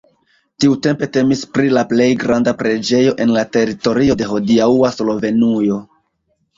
[0.63, 5.83] Tiutempe temis pri la plej granda preĝejo en la teritorio de hodiaŭa Slovenujo.